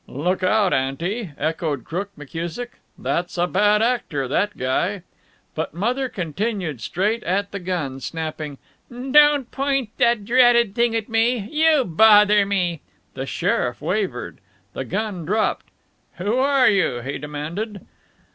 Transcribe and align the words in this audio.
"Look 0.07 0.41
out, 0.41 0.73
aunty!" 0.73 1.29
echoed 1.37 1.83
Crook 1.83 2.09
McKusick. 2.17 2.69
"That's 2.97 3.37
a 3.37 3.45
bad 3.45 3.83
actor, 3.83 4.27
that 4.27 4.57
guy." 4.57 5.03
But 5.53 5.75
Mother 5.75 6.09
continued 6.09 6.81
straight 6.81 7.21
at 7.21 7.51
the 7.51 7.59
gun, 7.59 7.99
snapping: 7.99 8.57
"Don't 8.89 9.51
point 9.51 9.91
that 9.99 10.25
dratted 10.25 10.73
thing 10.73 10.95
at 10.95 11.07
me. 11.07 11.47
You 11.51 11.83
bother 11.85 12.47
me." 12.47 12.81
The 13.13 13.27
sheriff 13.27 13.79
wavered. 13.79 14.39
The 14.73 14.85
gun 14.85 15.23
dropped. 15.23 15.67
"Who 16.17 16.39
are 16.39 16.67
you?" 16.67 17.01
he 17.01 17.19
demanded. 17.19 17.85